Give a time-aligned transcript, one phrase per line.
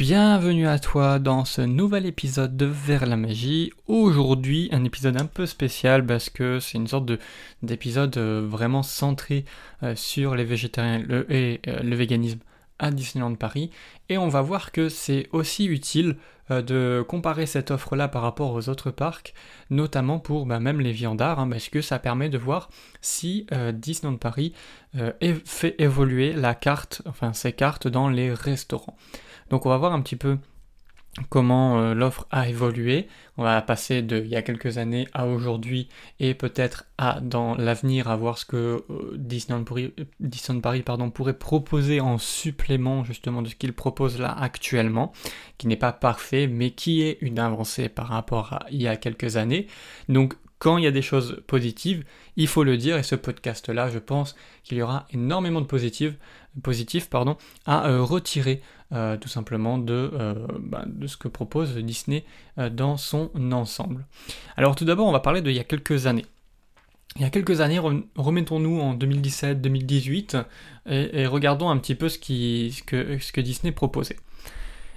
[0.00, 3.70] Bienvenue à toi dans ce nouvel épisode de Vers la magie.
[3.86, 7.12] Aujourd'hui, un épisode un peu spécial parce que c'est une sorte
[7.62, 9.44] d'épisode euh, vraiment centré
[9.82, 12.38] euh, sur les végétariens et euh, le véganisme
[12.78, 13.72] à Disneyland Paris.
[14.08, 16.16] Et on va voir que c'est aussi utile
[16.48, 19.34] de comparer cette offre-là par rapport aux autres parcs,
[19.68, 22.70] notamment pour bah, même les viandards, hein, parce que ça permet de voir
[23.02, 24.54] si Disneyland Paris
[25.44, 28.96] fait évoluer la carte, enfin ses cartes dans les restaurants.
[29.50, 30.38] Donc on va voir un petit peu
[31.28, 33.08] comment euh, l'offre a évolué.
[33.36, 35.88] On va passer de il y a quelques années à aujourd'hui
[36.20, 39.64] et peut-être à dans l'avenir à voir ce que euh, Disneyland,
[40.60, 45.12] Paris, pourrait proposer en supplément justement de ce qu'il propose là actuellement,
[45.58, 48.96] qui n'est pas parfait mais qui est une avancée par rapport à il y a
[48.96, 49.66] quelques années.
[50.08, 52.04] Donc quand il y a des choses positives,
[52.36, 56.12] il faut le dire, et ce podcast-là, je pense qu'il y aura énormément de positifs,
[56.62, 57.08] positifs
[57.64, 58.60] à euh, retirer
[58.92, 62.24] euh, tout simplement de, euh, bah, de, ce que propose Disney
[62.72, 64.04] dans son ensemble.
[64.58, 66.26] Alors tout d'abord, on va parler d'il y a quelques années.
[67.16, 67.80] Il y a quelques années,
[68.14, 70.44] remettons-nous en 2017-2018
[70.90, 74.16] et, regardons un petit peu ce, que, ce que Disney proposait.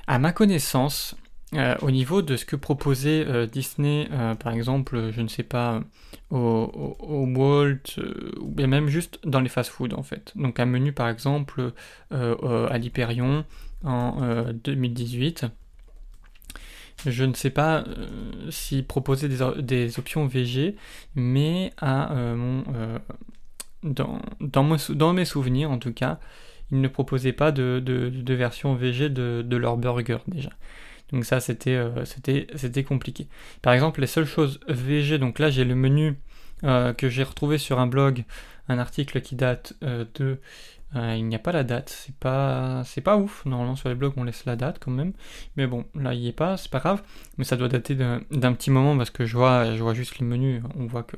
[0.08, 1.16] À ma connaissance,
[1.55, 5.43] euh, au niveau de ce que proposait euh, Disney, euh, par exemple, je ne sais
[5.43, 5.81] pas,
[6.29, 7.99] au, Walt,
[8.39, 10.31] ou bien même juste dans les fast-foods en fait.
[10.35, 11.73] Donc un menu par exemple
[12.11, 13.45] à l'Hyperion
[13.83, 15.45] en 2018.
[17.05, 17.83] Je ne sais pas
[18.49, 20.75] s'il proposait des, options VG,
[21.13, 22.63] mais à mon,
[23.83, 26.19] dans, mes souvenirs en tout cas,
[26.71, 30.49] ils ne proposaient pas de, version VG de, de leur burger déjà.
[31.11, 33.27] Donc ça, euh, c'était, c'était, compliqué.
[33.61, 36.15] Par exemple, les seules choses VG, donc là j'ai le menu
[36.63, 38.23] euh, que j'ai retrouvé sur un blog,
[38.67, 40.39] un article qui date euh, de...
[40.95, 43.45] il n'y a pas la date, c'est pas, c'est pas ouf.
[43.45, 45.13] Normalement sur les blogs on laisse la date quand même.
[45.55, 47.03] Mais bon, là il n'y est pas, c'est pas grave.
[47.37, 48.21] Mais ça doit dater d'un,
[48.53, 51.17] petit moment parce que je vois, je vois juste les menus, on voit que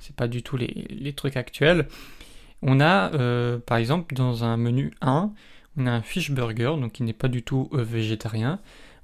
[0.00, 1.86] c'est pas du tout les, les trucs actuels.
[2.62, 3.10] On a
[3.60, 5.30] par exemple dans un menu 1,
[5.76, 8.58] on a un fish burger, donc qui n'est pas du tout végétarien.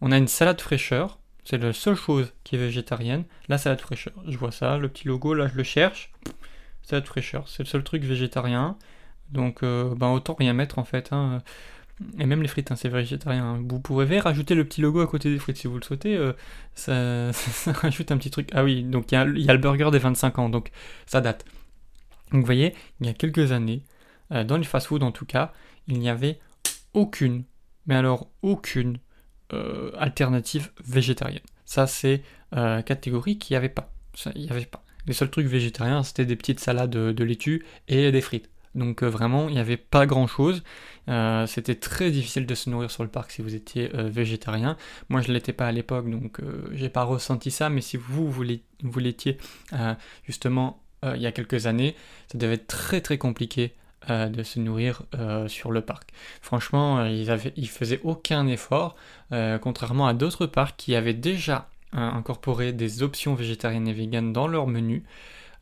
[0.04, 4.12] On a une salade fraîcheur, c'est la seule chose qui est végétarienne, la salade fraîcheur.
[4.26, 6.10] Je vois ça, le petit logo, là je le cherche.
[6.82, 8.76] Salade fraîcheur, c'est le seul truc végétarien.
[9.30, 11.12] Donc euh, ben, autant rien mettre en fait.
[11.12, 11.40] Hein.
[12.18, 13.62] Et même les frites, hein, c'est végétarien.
[13.64, 16.16] Vous pouvez rajouter le petit logo à côté des frites si vous le souhaitez.
[16.16, 16.32] Euh,
[16.74, 18.48] ça, rajoute un petit truc.
[18.54, 20.72] Ah oui, donc il y, a le burger des 25 ans, donc
[21.06, 21.44] ça date.
[22.32, 23.84] Donc vous voyez, il y a quelques années,
[24.32, 25.52] euh, dans les fast-food en tout cas,
[25.86, 26.40] il n'y avait
[26.92, 27.44] aucune,
[27.86, 28.98] mais alors aucune
[29.52, 31.42] euh, alternative végétarienne.
[31.66, 32.22] Ça, c'est
[32.54, 33.92] euh, catégorie qu'il n'y avait pas.
[34.34, 34.84] Il n'y avait pas.
[35.06, 38.48] Les seuls trucs végétariens, c'était des petites salades de, laitue et des frites.
[38.74, 40.62] Donc euh, vraiment, il n'y avait pas grand-chose.
[41.46, 44.76] c'était très difficile de se nourrir sur le parc si vous étiez végétarien.
[45.08, 46.40] Moi, je ne l'étais pas à l'époque, donc
[46.72, 47.68] j'ai pas ressenti ça.
[47.68, 49.38] Mais si vous, vous l'étiez
[50.24, 51.94] justement il y a quelques années,
[52.30, 53.74] ça devait être très très compliqué
[54.10, 56.10] euh, de se nourrir euh, sur le parc.
[56.40, 58.96] Franchement, euh, ils, faisaient aucun effort,
[59.60, 64.66] contrairement à d'autres parcs qui avaient déjà incorporé des options végétariennes et véganes dans leur
[64.66, 65.04] menu,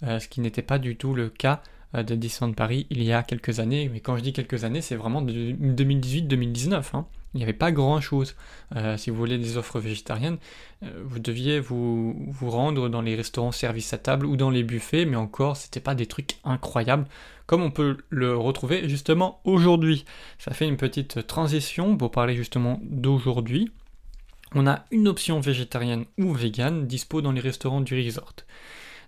[0.02, 1.60] ce qui n'était pas du tout le cas
[1.94, 3.88] de Disneyland Paris il y a quelques années.
[3.92, 6.82] Mais quand je dis quelques années, c'est vraiment de 2018-2019.
[6.94, 8.34] Hein il n'y avait pas grand chose.
[8.74, 10.38] Euh, si vous voulez des offres végétariennes,
[10.82, 14.62] euh, vous deviez vous, vous, rendre dans les restaurants service à table ou dans les
[14.62, 17.06] buffets, mais encore, c'était pas des trucs incroyables
[17.46, 20.04] comme on peut le retrouver justement aujourd'hui.
[20.38, 23.72] Ça fait une petite transition pour parler justement d'aujourd'hui.
[24.54, 28.34] On a une option végétarienne ou végane dispo dans les restaurants du resort.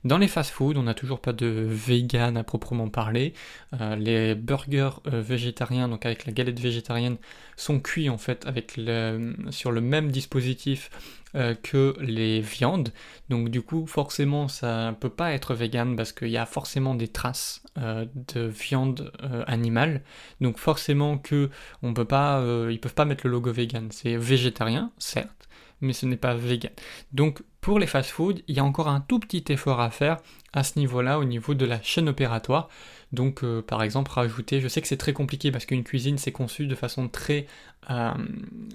[0.05, 3.35] Dans les fast-foods, on n'a toujours pas de vegan à proprement parler.
[3.81, 7.19] Euh, les burgers euh, végétariens, donc avec la galette végétarienne,
[7.57, 10.91] sont cuits en fait avec le, sur le même dispositif
[11.37, 12.89] euh, que les viandes.
[13.29, 16.97] Donc du coup, forcément, ça ne peut pas être vegan parce qu'il y a forcément
[16.97, 19.13] des traces de viande
[19.47, 20.03] animale.
[20.43, 21.49] Donc forcément que
[21.83, 23.89] on peut pas, ils peuvent pas mettre le logo vegan.
[23.91, 25.49] C'est végétarien, certes,
[25.81, 26.73] mais ce n'est pas vegan.
[27.13, 30.19] Donc pour les fast-foods, il y a encore un tout petit effort à faire
[30.53, 32.69] à ce niveau-là, au niveau de la chaîne opératoire.
[33.13, 36.33] Donc euh, par exemple rajouter, je sais que c'est très compliqué parce qu'une cuisine c'est
[36.33, 37.47] conçu de façon très,
[37.89, 38.11] euh,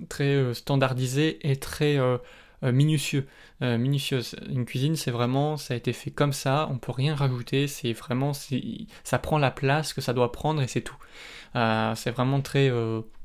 [0.07, 1.99] très euh, standardisée et très
[2.63, 3.27] minutieux,
[3.61, 4.35] minutieuse.
[4.49, 7.91] Une cuisine c'est vraiment, ça a été fait comme ça, on peut rien rajouter, c'est
[7.91, 8.31] vraiment,
[9.03, 10.97] ça prend la place que ça doit prendre et c'est tout.
[11.53, 12.71] c'est vraiment très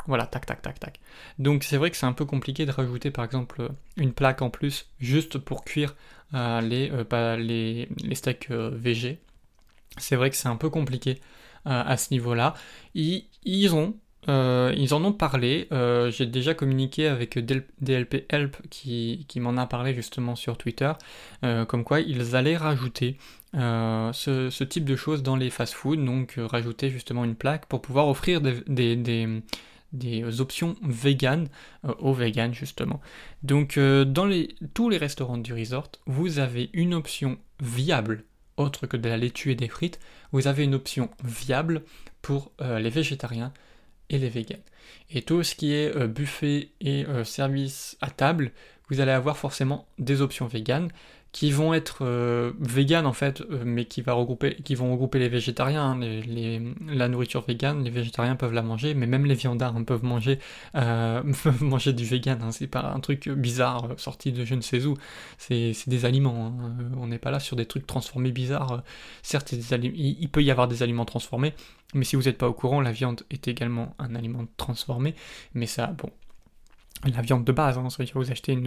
[0.07, 1.01] voilà, tac, tac, tac, tac.
[1.39, 4.51] Donc c'est vrai que c'est un peu compliqué de rajouter par exemple une plaque en
[4.51, 5.95] plus juste pour cuire
[6.35, 9.19] euh, les, euh, les, steaks euh, VG.
[9.99, 11.21] C'est vrai que c'est un peu compliqué
[11.65, 12.55] à ce niveau-là.
[12.95, 13.23] Ils,
[13.73, 15.69] en ont parlé.
[16.11, 20.93] J'ai déjà communiqué avec DLP Help qui, m'en a parlé justement sur Twitter,
[21.43, 23.19] comme quoi ils allaient rajouter
[23.53, 28.41] ce, type de choses dans les fast-foods, donc rajouter justement une plaque pour pouvoir offrir
[28.41, 29.43] des
[30.39, 31.49] options véganes
[31.99, 33.01] aux véganes justement.
[33.43, 38.25] Donc dans les, tous les restaurants du resort, vous avez une option viable
[38.57, 40.01] autre que de la laitue et des frites,
[40.33, 41.83] vous avez une option viable
[42.21, 43.53] pour euh, les végétariens
[44.09, 44.63] et les végans.
[45.11, 48.53] Et tout ce qui est euh, buffet et euh, service à table,
[48.93, 50.91] vous allez avoir forcément des options véganes
[51.33, 54.13] qui vont être euh, vegan en fait, euh, mais qui, vont
[54.93, 55.83] regrouper les végétariens.
[55.83, 59.83] Hein, les, la nourriture végane, les végétariens peuvent la manger, mais même les viandards hein,
[59.83, 60.39] peuvent, manger,
[60.77, 61.23] euh,
[61.61, 62.39] manger du vegan.
[62.43, 64.95] Hein, c'est pas un truc bizarre sorti de je ne sais où.
[65.39, 66.55] C'est des aliments.
[66.99, 68.83] On n'est pas là sur des trucs transformés bizarres.
[69.23, 71.55] Certes, il, il, peut y avoir des aliments transformés,
[71.95, 75.15] mais si vous n'êtes pas au courant, la viande est également un aliment transformé.
[75.55, 76.11] Mais ça, bon,
[77.05, 78.59] la viande de base, hein, vous achetez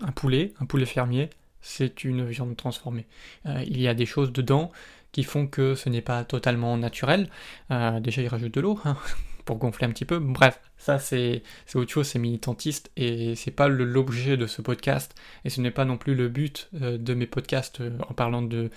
[0.00, 1.30] un poulet, un poulet fermier,
[1.60, 3.06] c'est une viande transformée.
[3.46, 4.70] Euh, il y a des choses dedans
[5.12, 7.30] qui font que ce n'est pas totalement naturel.
[7.70, 8.96] Euh, déjà, ils rajoutent de l'eau hein,
[9.44, 10.18] pour gonfler un petit peu.
[10.18, 11.42] Bref, ça c'est
[11.74, 15.14] autre chose, c'est militantiste et c'est pas l'objet de ce podcast
[15.44, 18.70] et ce n'est pas non plus le but euh, de mes podcasts en parlant de,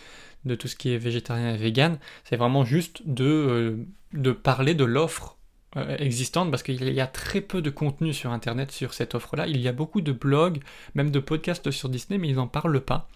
[0.57, 1.97] tout ce qui est végétarien et vegan.
[2.23, 3.85] C'est vraiment juste de
[4.43, 5.37] parler de l'offre
[5.77, 9.47] euh, existante parce qu'il y a très peu de contenu sur internet sur cette offre-là.
[9.47, 10.59] Il y a beaucoup de blogs,
[10.95, 13.07] même de podcasts sur Disney, mais ils n'en parlent pas.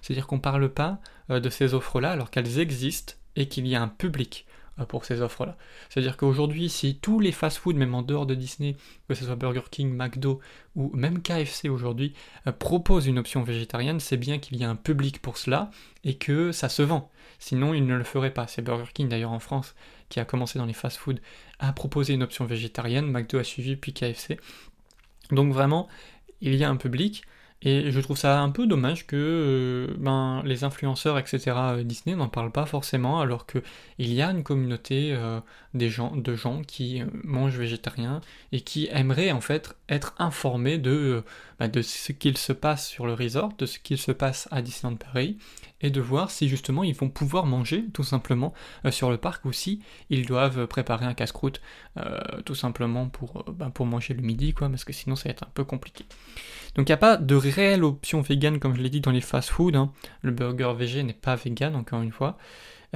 [0.00, 1.00] C'est-à-dire qu'on ne parle pas
[1.30, 4.46] euh, de ces offres-là alors qu'elles existent et qu'il y a un public.
[4.80, 5.56] Euh, pour ces offres-là.
[5.88, 8.76] C'est-à-dire qu'aujourd'hui, si tous les fast-foods, même en dehors de Disney,
[9.08, 10.40] que ce soit Burger King, McDo
[10.74, 12.12] ou même KFC aujourd'hui,
[12.58, 15.70] proposent une option végétarienne, c'est bien qu'il y a un public pour cela
[16.02, 17.08] et que ça se vend.
[17.38, 18.48] Sinon, ils ne le feraient pas.
[18.48, 19.76] C'est Burger King d'ailleurs en France
[20.08, 21.20] qui a commencé dans les fast-foods
[21.58, 24.38] à proposer une option végétarienne, McDo a suivi, puis KFC.
[25.30, 25.88] Donc vraiment,
[26.40, 27.24] il y a un public.
[27.66, 32.14] Et je trouve ça un peu dommage que euh, ben, les influenceurs, etc., euh, Disney
[32.14, 33.62] n'en parlent pas forcément, alors qu'il
[33.98, 35.40] y a une communauté euh,
[35.72, 38.20] des gens, de gens qui mangent végétarien
[38.52, 41.22] et qui aimeraient en fait être informés de,
[41.58, 44.62] ben, de ce qu'il se passe sur le resort, de ce qu'il se passe à
[44.62, 45.38] Disneyland Paris,
[45.80, 48.54] et de voir si justement ils vont pouvoir manger tout simplement
[48.90, 51.60] sur le parc ou si ils doivent préparer un casse-croûte
[52.46, 55.42] tout simplement pour, ben, pour manger le midi, quoi, parce que sinon ça va être
[55.42, 56.06] un peu compliqué.
[56.74, 59.20] Donc il n'y a pas de réelle option vegan comme je l'ai dit dans les
[59.20, 59.76] fast-food.
[59.76, 59.92] Hein.
[60.22, 62.36] Le burger végé n'est pas vegan encore une fois.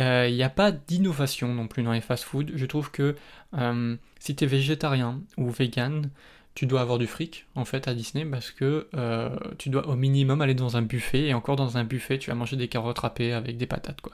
[0.00, 2.52] Euh, il n'y a pas d'innovation non plus dans les fast-food.
[2.54, 3.16] Je trouve que
[3.56, 6.10] euh, si tu es végétarien ou vegan,
[6.58, 9.94] tu dois avoir du fric en fait à Disney parce que euh, tu dois au
[9.94, 12.98] minimum aller dans un buffet et encore dans un buffet tu vas manger des carottes
[12.98, 14.12] râpées avec des patates quoi.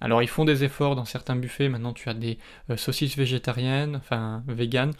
[0.00, 2.38] Alors ils font des efforts dans certains buffets, maintenant tu as des
[2.76, 4.94] saucisses végétariennes, enfin véganes,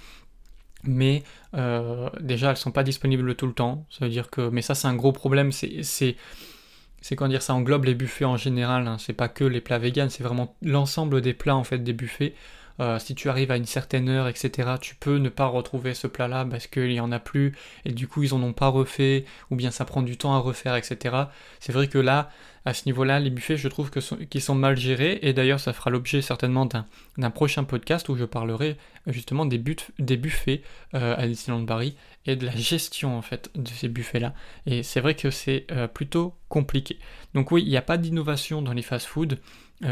[0.84, 1.22] mais
[1.54, 3.86] euh, déjà elles sont pas disponibles tout le temps.
[3.88, 5.52] Ça veut dire que, mais ça c'est un gros problème.
[5.52, 8.86] C'est c'est comment dire, ça englobe les buffets en général.
[8.86, 8.98] Hein.
[8.98, 12.34] C'est pas que les plats véganes, c'est vraiment l'ensemble des plats en fait des buffets.
[12.80, 16.06] Euh, si tu arrives à une certaine heure, etc., tu peux ne pas retrouver ce
[16.06, 19.24] plat-là parce qu'il n'y en a plus et du coup ils en ont pas refait
[19.50, 21.16] ou bien ça prend du temps à refaire, etc.
[21.60, 22.30] C'est vrai que là,
[22.64, 25.88] à ce niveau-là, les buffets, je trouve qu'ils sont mal gérés et d'ailleurs ça fera
[25.88, 28.76] l'objet certainement d'un prochain podcast où je parlerai
[29.06, 29.62] justement des,
[29.98, 30.62] des buffets
[30.94, 31.96] euh, à Disneyland Paris
[32.26, 34.34] et de la gestion en fait de ces buffets-là.
[34.66, 36.98] Et c'est vrai que c'est euh, plutôt compliqué.
[37.34, 39.36] Donc oui, il n'y a pas d'innovation dans les fast-foods,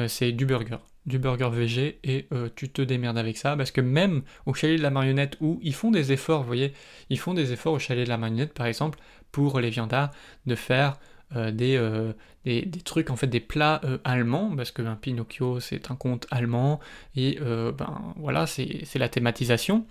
[0.09, 3.81] c'est du burger du burger VG et euh, tu te démerdes avec ça parce que
[3.81, 6.73] même au chalet de la marionnette où ils font des efforts, vous voyez,
[7.11, 8.99] ils font des efforts au chalet de la marionnette par exemple
[9.33, 10.11] pour les viandards
[10.47, 10.99] de faire
[11.37, 12.13] euh, euh,
[12.45, 16.81] des, trucs en fait des plats allemands parce que ben, Pinocchio c'est un conte allemand
[17.17, 19.87] et ben voilà c'est la thématisation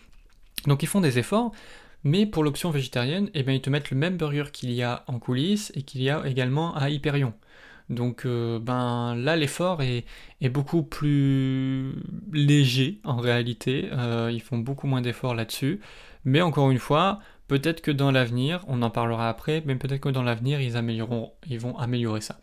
[0.67, 1.51] donc ils font des efforts
[2.03, 5.03] mais pour l'option végétarienne, eh ben, ils te mettent le même burger qu'il y a
[5.07, 7.33] en coulisses et qu'il y a également à Hyperion.
[7.89, 10.05] Donc euh, ben là l'effort est,
[10.49, 11.93] beaucoup plus
[12.31, 15.79] léger en réalité, euh, ils font beaucoup moins d'efforts là-dessus,
[16.25, 20.09] mais encore une fois, peut-être que dans l'avenir, on en parlera après, mais peut-être que
[20.09, 22.39] dans l'avenir ils amélioreront, ils vont améliorer ça.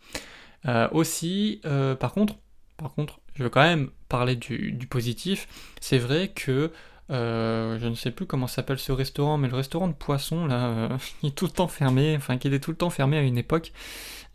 [0.67, 1.61] Euh, aussi,
[1.99, 2.35] par contre,
[2.77, 5.47] par contre, je veux quand même parler du, du positif.
[5.79, 6.71] C'est vrai que
[7.11, 10.89] je ne sais plus comment s'appelle ce restaurant, mais le restaurant de poisson là,
[11.23, 13.37] il est tout le temps fermé, enfin qui était tout le temps fermé à une
[13.37, 13.71] époque.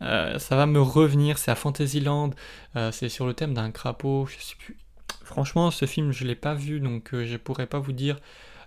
[0.01, 2.31] Euh, ça va me revenir, c'est à Fantasyland,
[2.75, 4.77] euh, c'est sur le thème d'un crapaud, je sais plus.
[5.23, 8.19] Franchement, ce film, je l'ai pas vu, donc euh, je pourrais pas vous dire.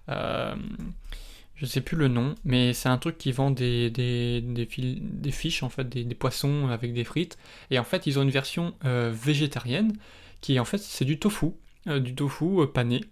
[0.09, 5.63] je sais plus le nom, mais c'est un truc qui vend des, des, des, fiches,
[5.63, 7.39] en fait, des, poissons avec des frites.
[7.71, 9.93] Et en fait, ils ont une version végétarienne
[10.41, 11.53] qui, en fait, c'est du tofu,
[11.87, 13.03] du tofu pané.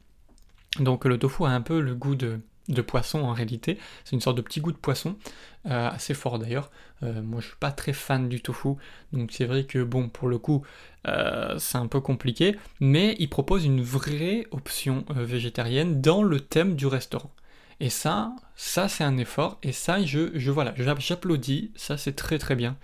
[0.80, 3.78] Donc le tofu a un peu le goût de, de poisson en réalité.
[4.04, 5.16] C'est une sorte de petit goût de poisson,
[5.66, 6.70] euh, assez fort d'ailleurs.
[7.02, 8.70] Euh, moi je suis pas très fan du tofu,
[9.12, 10.64] donc c'est vrai que bon pour le coup
[11.06, 16.74] euh, c'est un peu compliqué, mais il propose une vraie option végétarienne dans le thème
[16.74, 17.30] du restaurant.
[17.80, 22.38] Et ça, ça c'est un effort, et ça je, je voilà, j'applaudis, ça c'est très
[22.38, 22.76] très bien.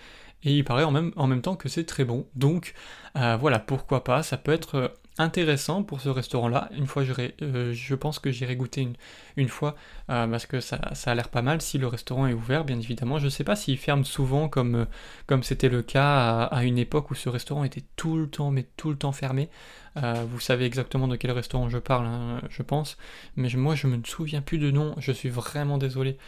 [0.44, 2.26] Et il paraît en même, en même temps que c'est très bon.
[2.34, 2.74] Donc
[3.14, 6.68] voilà, pourquoi pas, ça peut être intéressant pour ce restaurant-là.
[6.76, 7.04] Une fois,
[7.42, 8.88] euh, je pense que j'irai goûter
[9.36, 9.76] une, fois
[10.10, 13.18] euh, parce que ça, a l'air pas mal si le restaurant est ouvert, bien évidemment.
[13.18, 14.84] Je ne sais pas s'il ferme souvent comme euh,
[15.26, 18.64] comme c'était le cas à, une époque où ce restaurant était tout le temps, mais
[18.76, 19.48] tout le temps fermé.
[19.96, 22.96] vous savez exactement de quel restaurant je parle, hein, je pense.
[23.36, 24.94] Mais moi, je me souviens plus de nom.
[24.98, 26.18] Je suis vraiment désolé.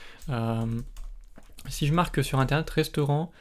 [1.69, 3.33] si je marque sur internet restaurant,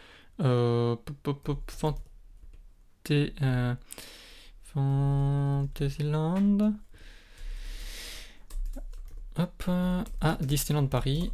[4.76, 6.74] Fantasyland.
[9.38, 11.32] Hop, ah, Disneyland Paris.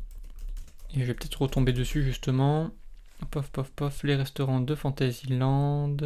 [0.93, 2.69] Et je vais peut-être retomber dessus justement.
[3.31, 5.97] Pof, pof, pof, les restaurants de Fantasyland.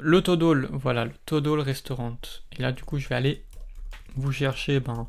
[0.00, 2.18] Le Todol, voilà, le Todol Restaurant.
[2.58, 3.44] Et là, du coup, je vais aller
[4.16, 5.06] vous chercher ben,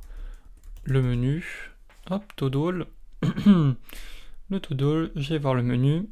[0.83, 1.71] le menu.
[2.11, 2.85] Hop, Todol.
[3.45, 6.07] le Todol, je vais voir le menu.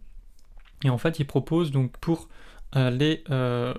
[0.84, 2.28] Et en fait, il propose donc pour
[2.76, 3.74] euh, les, euh,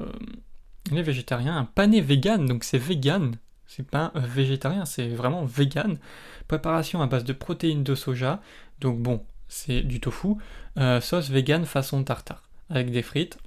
[0.96, 5.98] les végétariens, un pané vegan, donc c'est vegan, c'est pas végétarien, c'est vraiment vegan.
[6.46, 8.40] Préparation à base de protéines de soja,
[8.80, 10.34] donc bon, c'est du tofu.
[10.78, 13.38] Euh, sauce vegan façon tartare, avec des frites.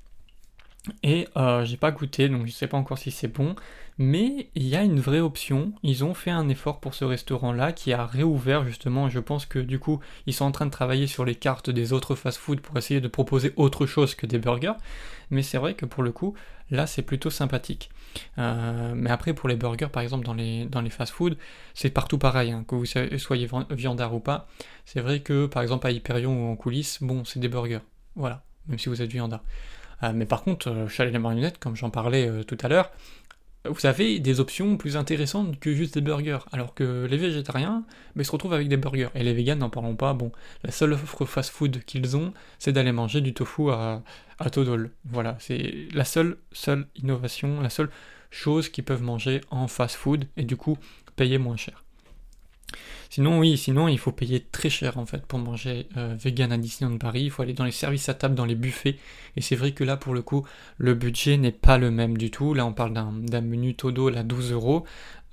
[1.03, 3.55] Et euh, j'ai pas goûté, donc je sais pas encore si c'est bon.
[3.97, 5.73] Mais il y a une vraie option.
[5.83, 9.09] Ils ont fait un effort pour ce restaurant-là qui a réouvert justement.
[9.09, 11.93] Je pense que du coup, ils sont en train de travailler sur les cartes des
[11.93, 14.73] autres fast-food pour essayer de proposer autre chose que des burgers.
[15.29, 16.33] Mais c'est vrai que pour le coup,
[16.71, 17.91] là, c'est plutôt sympathique.
[18.39, 21.38] Euh, mais après, pour les burgers, par exemple, dans les, dans les fast-food,
[21.75, 22.51] c'est partout pareil.
[22.51, 24.47] Hein, que vous soyez viandard ou pas.
[24.85, 27.81] C'est vrai que, par exemple, à Hyperion ou en coulisses, bon, c'est des burgers.
[28.15, 28.43] Voilà.
[28.67, 29.41] Même si vous êtes viandard.
[30.03, 32.91] Euh, mais par contre, euh, Chalet les marionnettes, comme j'en parlais tout à l'heure,
[33.65, 36.39] vous avez des options plus intéressantes que juste des burgers.
[36.51, 37.84] Alors que les végétariens
[38.20, 39.10] se retrouvent avec des burgers.
[39.13, 40.13] Et les véganes, n'en parlons pas.
[40.13, 40.31] Bon,
[40.63, 44.01] la seule offre fast-food qu'ils ont, c'est d'aller manger du tofu à,
[44.39, 44.50] à.
[45.05, 47.89] Voilà, c'est la seule, seule innovation, la seule
[48.31, 50.77] chose qu'ils peuvent manger en fast-food et du coup
[51.15, 51.84] payer moins cher.
[53.09, 56.57] Sinon, oui, sinon il faut payer très cher en fait pour manger euh, vegan à
[56.57, 57.23] Disneyland Paris.
[57.23, 58.97] Il faut aller dans les services à table, dans les buffets.
[59.35, 60.45] Et c'est vrai que là, pour le coup,
[60.77, 62.53] le budget n'est pas le même du tout.
[62.53, 64.85] Là, on parle d'un menu Todo à 12 euros.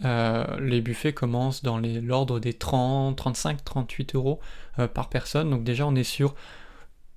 [0.05, 4.41] Euh, les buffets commencent dans l'ordre des 30, 35, 38 euros
[4.79, 5.51] euh, par personne.
[5.51, 6.35] Donc déjà, on est sur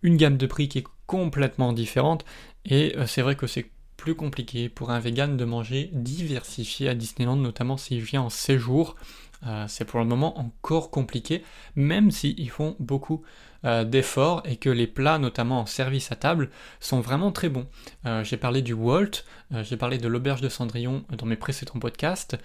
[0.03, 2.23] une gamme de prix qui est complètement différente.
[2.65, 3.65] Et c'est vrai que c'est
[3.97, 8.95] plus compliqué pour un vegan de manger diversifié à Disneyland, notamment s'il vient en séjour.
[9.47, 11.43] Euh, c'est pour le moment encore compliqué,
[11.75, 13.23] même s'ils font beaucoup
[13.65, 17.67] euh, d'efforts et que les plats, notamment en service à table, sont vraiment très bons.
[18.05, 19.23] Euh, j'ai parlé du Walt,
[19.63, 22.37] j'ai parlé de l'auberge de Cendrillon dans mes précédents podcasts,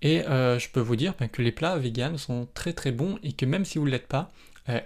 [0.00, 3.32] et je peux vous dire ben, que les plats vegan sont très très bons et
[3.32, 4.30] que même si vous ne l'êtes pas,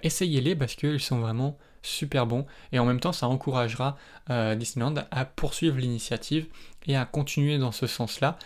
[0.03, 3.97] essayez-les parce qu'ils sont vraiment super bons et en même temps ça encouragera
[4.57, 6.47] Disneyland à poursuivre l'initiative
[6.85, 8.37] et à continuer dans ce sens-là.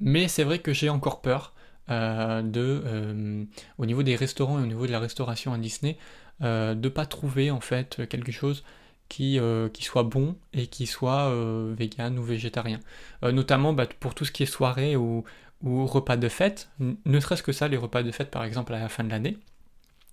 [0.00, 1.52] Mais c'est vrai que j'ai encore peur
[1.90, 3.44] euh, de, euh,
[3.78, 5.98] au niveau des restaurants et au niveau de la restauration à Disney,
[6.42, 8.64] euh, de pas trouver en fait quelque chose
[9.08, 9.40] qui,
[9.80, 11.34] soit bon et qui soit
[11.76, 12.78] vegan ou végétarien.
[13.22, 15.24] notamment bah, pour tout ce qui est soirée ou,
[15.62, 18.78] ou repas de fête, ne serait-ce que ça, les repas de fête par exemple à
[18.78, 19.36] la fin de l'année,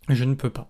[0.09, 0.67] je ne peux pas.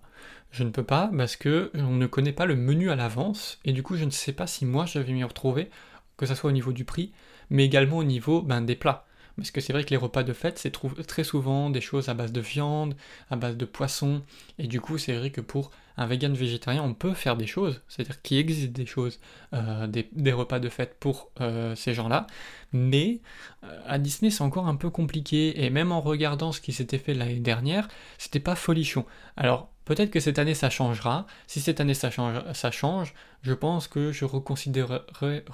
[0.50, 3.72] Je ne peux pas parce que on ne connaît pas le menu à l'avance et
[3.72, 5.70] du coup je ne sais pas si moi je vais m'y retrouver,
[6.18, 7.12] que ce soit au niveau du prix,
[7.48, 9.06] mais également au niveau ben, des plats.
[9.38, 10.72] Parce que c'est vrai que les repas de fête, c'est
[11.06, 12.96] très souvent des choses à base de viande,
[13.30, 14.22] à base de poisson.
[14.58, 17.80] Et du coup, c'est vrai que pour un vegan végétarien, on peut faire des choses.
[17.88, 19.20] C'est-à-dire qu'il existe des choses,
[19.52, 22.26] euh, des, repas de fête pour euh, ces gens-là.
[22.72, 23.20] Mais
[23.62, 25.64] euh, à Disney, c'est encore un peu compliqué.
[25.64, 29.06] Et même en regardant ce qui s'était fait l'année dernière, c'était pas folichon.
[29.36, 31.26] Alors, Peut-être que cette année ça changera.
[31.46, 35.44] Si cette année ça change, ça change je pense que je reconsidérerai,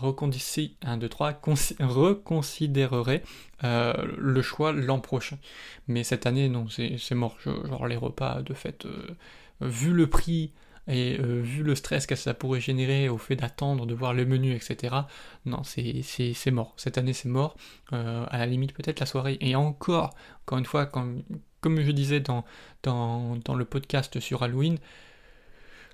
[0.82, 1.40] 1, 2, 3,
[1.80, 3.22] reconsidérerai
[3.62, 5.38] euh, le choix l'an prochain.
[5.86, 7.36] Mais cette année, non, c'est mort.
[7.40, 9.14] genre les repas de fête, euh,
[9.60, 10.52] vu le prix
[10.86, 14.26] et euh, vu le stress que ça pourrait générer au fait d'attendre, de voir le
[14.26, 14.94] menu, etc.
[15.46, 16.74] Non, c'est mort.
[16.76, 17.56] Cette année, c'est mort.
[17.92, 19.36] à la limite, peut-être la soirée.
[19.40, 21.06] Et encore, encore une fois, quand,
[21.64, 22.44] comme je disais dans,
[22.84, 24.76] le podcast sur Halloween,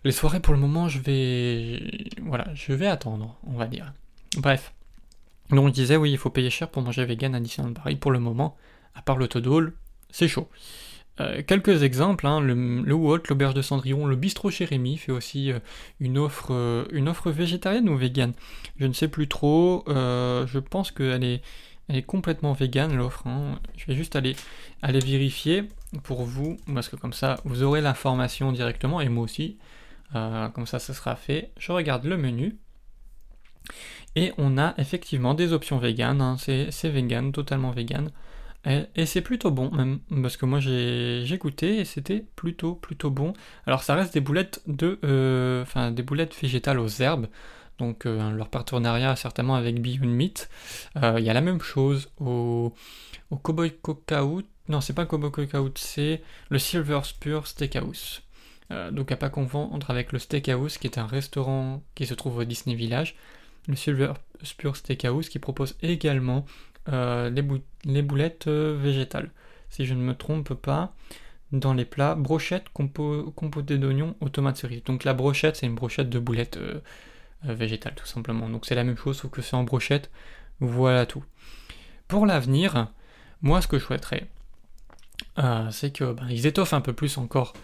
[0.03, 3.93] les soirées pour le moment, je vais, voilà, je vais attendre, on va dire.
[4.37, 4.73] Bref.
[5.51, 8.11] Donc je disais, oui, il faut payer cher pour manger vegan à Disneyland Paris pour
[8.11, 8.57] le moment.
[8.97, 9.73] à part le Todol,
[10.11, 10.49] c'est chaud.
[11.21, 15.53] Euh, quelques exemples, hein, le, le l'auberge de Cendrillon, le bistrot chez Rémy fait aussi
[16.01, 18.33] une, offre, une offre végétarienne ou végane?
[18.81, 21.43] Je ne sais plus trop, je pense qu'elle est,
[21.91, 23.27] elle est complètement végane l'offre.
[23.27, 23.59] Hein.
[23.77, 24.37] Je vais juste aller,
[24.83, 25.65] vérifier
[26.05, 29.59] pour vous, parce que comme ça vous aurez l'information directement, et moi aussi.
[30.13, 31.51] comme ça, ça sera fait.
[31.59, 32.57] Je regarde le menu.
[34.17, 36.37] Et on a effectivement des options vegan, hein.
[36.39, 38.11] c'est vegan, totalement vegan.
[38.67, 43.33] Et, c'est plutôt bon même, parce que moi j'ai goûté et c'était plutôt plutôt bon.
[43.67, 47.27] Alors ça reste des boulettes de, euh, enfin des boulettes végétales aux herbes,
[47.81, 50.49] donc euh, leur partenariat certainement avec Beyond Meat.
[51.03, 52.73] Euh, il y a la même chose au,
[53.31, 58.23] au Cowboy Cookout, non c'est pas Cowboy Cookout, c'est le Silver Spur Steakhouse.
[58.93, 62.45] donc à pas confondre avec le Steakhouse qui est un restaurant qui se trouve au
[62.45, 63.17] Disney Village
[63.67, 66.45] le Silver Spur Steakhouse qui propose également
[66.89, 67.31] euh,
[67.85, 69.31] les, boulettes euh, végétales.
[69.69, 70.95] Si je ne me trompe pas,
[71.53, 74.85] dans les plats, brochettes compotées d'oignons aux tomates cerises.
[74.85, 76.81] Donc la brochette, c'est une brochette de boulettes euh,
[77.43, 78.49] végétales tout simplement.
[78.49, 80.11] Donc c'est la même chose, sauf que c'est en brochette.
[80.61, 81.25] Voilà tout.
[82.09, 82.89] Pour l'avenir,
[83.43, 84.29] moi ce que je souhaiterais,
[85.71, 87.55] c'est qu'ils ben, étoffent un peu plus encore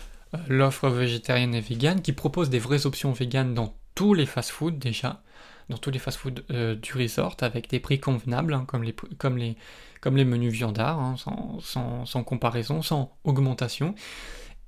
[0.49, 5.23] l'offre végétarienne et végane, qui propose des vraies options véganes dans tous les fast-foods déjà
[5.69, 9.37] dans tous les fast-foods euh, du resort avec des prix convenables, hein, comme, les, comme,
[9.37, 9.57] les,
[10.01, 11.17] comme les menus viandards, hein,
[11.61, 13.95] sans, comparaison, sans augmentation.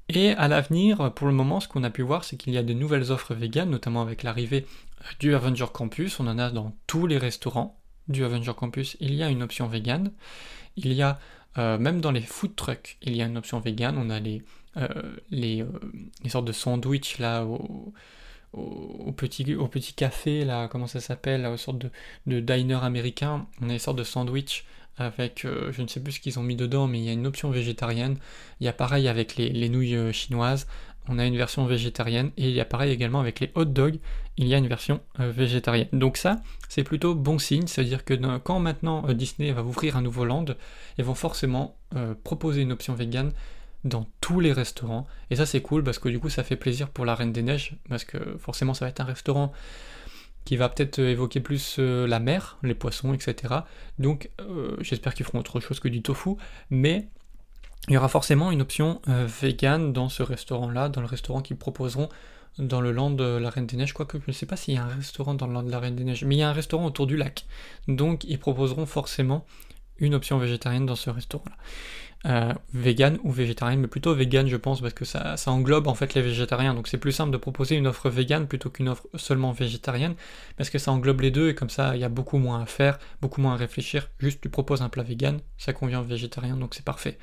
[0.08, 2.62] Et à l'avenir, pour le moment, ce qu'on a pu voir, c'est qu'il y a
[2.62, 4.87] de nouvelles offres véganes, notamment avec l'arrivée euh,
[5.20, 6.20] du Avenger Campus.
[6.20, 7.78] On en a dans tous les restaurants
[8.08, 8.96] du Avenger Campus.
[9.00, 10.12] Il y a une option végane.
[10.76, 11.18] Il y a
[11.58, 13.96] euh, même dans les food trucks, il y a une option végane.
[13.98, 14.42] On a les,
[15.30, 15.64] les,
[16.22, 17.92] les sortes de sandwichs là au,
[18.52, 21.90] au, petit, au petit café, là, comment ça s'appelle, une sorte de,
[22.26, 23.46] de, diner américain.
[23.60, 24.64] On a une sorte de sandwich
[24.96, 27.12] avec, euh, je ne sais plus ce qu'ils ont mis dedans, mais il y a
[27.12, 28.16] une option végétarienne.
[28.60, 30.66] Il y a pareil avec les, nouilles euh, chinoises,
[31.08, 33.98] on a une version végétarienne, et il y a pareil également avec les hot dogs,
[34.36, 35.88] il y a une version euh, végétarienne.
[35.92, 40.24] Donc ça, c'est plutôt bon signe, c'est-à-dire que quand maintenant Disney va ouvrir un nouveau
[40.24, 40.46] land,
[40.98, 41.76] ils vont forcément
[42.22, 43.32] proposer une option végane
[43.84, 45.06] dans tous les restaurants.
[45.30, 47.42] Et ça c'est cool parce que du coup ça fait plaisir pour la Reine des
[47.42, 49.52] Neiges, parce que forcément ça va être un restaurant
[50.44, 53.54] qui va peut-être évoquer plus euh, la mer, les poissons, etc.
[53.98, 56.30] Donc euh, j'espère qu'ils feront autre chose que du tofu,
[56.70, 57.08] mais
[57.86, 61.56] il y aura forcément une option euh, vegan dans ce restaurant-là, dans le restaurant qu'ils
[61.56, 62.08] proposeront
[62.58, 64.76] dans le land de la Reine des Neiges, quoique je ne sais pas s'il y
[64.76, 66.48] a un restaurant dans le land de la Reine des Neiges, mais il y a
[66.48, 67.46] un restaurant autour du lac.
[67.86, 69.46] Donc ils proposeront forcément
[69.98, 71.56] une option végétarienne dans ce restaurant-là.
[72.26, 76.14] Euh, vegan ou végétarienne, mais plutôt vegan je pense parce que ça, englobe en fait
[76.14, 79.52] les végétariens, donc c'est plus simple de proposer une offre vegan plutôt qu'une offre seulement
[79.52, 80.16] végétarienne,
[80.56, 82.66] parce que ça englobe les deux et comme ça il y a beaucoup moins à
[82.66, 86.56] faire, beaucoup moins à réfléchir, juste tu proposes un plat vegan, ça convient aux végétariens
[86.56, 87.18] donc c'est parfait.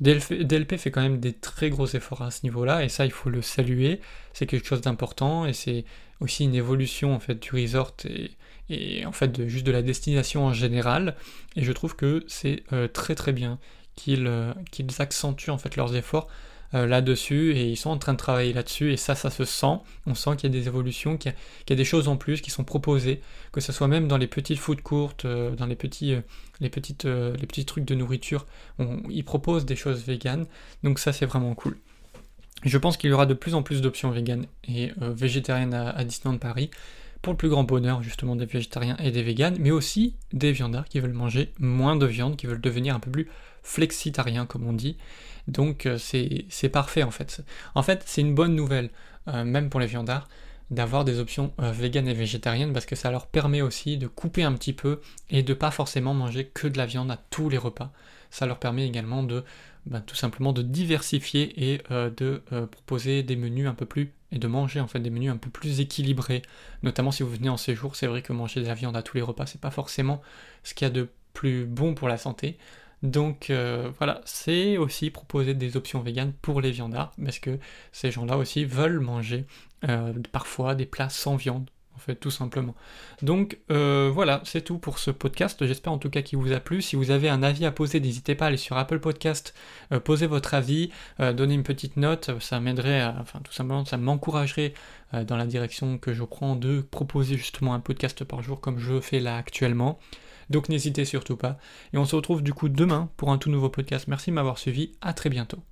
[0.00, 3.30] DLP fait quand même des très gros efforts à ce niveau-là et ça il faut
[3.30, 4.00] le saluer,
[4.32, 5.84] c'est quelque chose d'important et c'est
[6.20, 7.94] aussi une évolution en fait du resort
[8.70, 11.14] et, en fait de, juste de la destination en général.
[11.54, 13.58] Et je trouve que c'est euh, très très bien
[13.94, 16.28] qu'ils euh, qu'ils accentuent en fait leurs efforts
[16.74, 19.78] euh, là-dessus et ils sont en train de travailler là-dessus et ça ça se sent.
[20.06, 21.34] On sent qu'il y a des évolutions, qu'il
[21.68, 23.20] y, a des choses en plus qui sont proposées,
[23.52, 26.16] que ce soit même dans les petites food courtes, dans les petits
[26.60, 27.06] les petites
[27.66, 28.46] trucs de nourriture,
[29.08, 30.46] ils proposent des choses véganes.
[30.82, 31.76] Donc ça c'est vraiment cool.
[32.64, 36.04] Je pense qu'il y aura de plus en plus d'options véganes et végétariennes à, à
[36.04, 36.70] Disneyland Paris
[37.24, 40.84] pour le plus grand bonheur justement des végétariens et des véganes, mais aussi des viandards
[40.88, 43.28] qui veulent manger moins de viande, qui veulent devenir un peu plus
[43.64, 44.96] flexitariens comme on dit.
[45.48, 47.42] Donc euh, c'est parfait en fait.
[47.74, 48.90] En fait c'est une bonne nouvelle,
[49.28, 50.28] euh, même pour les viandards,
[50.70, 54.44] d'avoir des options euh, véganes et végétariennes parce que ça leur permet aussi de couper
[54.44, 55.00] un petit peu
[55.30, 57.92] et de pas forcément manger que de la viande à tous les repas.
[58.30, 59.44] Ça leur permet également de
[59.86, 64.48] bah, tout simplement de diversifier et de proposer des menus un peu plus et de
[64.48, 66.42] manger en fait des menus un peu plus équilibrés.
[66.82, 69.16] Notamment si vous venez en séjour, c'est vrai que manger de la viande à tous
[69.16, 70.20] les repas, c'est pas forcément
[70.64, 72.58] ce qu'il y a de plus bon pour la santé.
[73.04, 77.58] Donc euh, voilà, c'est aussi proposer des options véganes pour les viandards, parce que
[77.92, 79.44] ces gens-là aussi veulent manger
[79.86, 82.74] euh, parfois des plats sans viande en fait, tout simplement.
[83.20, 85.66] Donc euh, voilà, c'est tout pour ce podcast.
[85.66, 86.80] J'espère en tout cas qu'il vous a plu.
[86.80, 89.54] Si vous avez un avis à poser, n'hésitez pas à aller sur Apple Podcast,
[90.02, 92.30] poser votre avis, donner une petite note.
[92.40, 94.72] Ça m'aiderait, enfin tout simplement, ça m'encouragerait
[95.12, 98.98] dans la direction que je prends de proposer justement un podcast par jour comme je
[98.98, 100.00] fais là actuellement.
[100.50, 101.58] Donc n'hésitez surtout pas.
[101.92, 104.06] Et on se retrouve du coup demain pour un tout nouveau podcast.
[104.08, 104.92] Merci de m'avoir suivi.
[105.00, 105.64] À très bientôt.